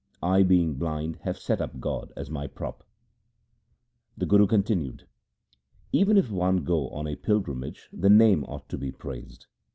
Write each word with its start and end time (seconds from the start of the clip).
I 0.23 0.41
being 0.41 0.77
blind 0.79 1.17
have 1.25 1.37
set 1.37 1.61
up 1.61 1.79
God 1.79 2.11
as 2.17 2.27
my 2.31 2.47
prop. 2.47 2.79
2 2.81 2.85
The 4.17 4.25
Guru 4.25 4.47
continued:' 4.47 5.07
Even 5.91 6.17
if 6.17 6.31
one 6.31 6.63
go 6.63 6.89
on 6.89 7.05
a 7.05 7.15
pilgrimage, 7.15 7.87
the 7.93 8.09
Name 8.09 8.43
ought 8.45 8.67
to 8.69 8.79
be 8.79 8.91
praised. 8.91 9.45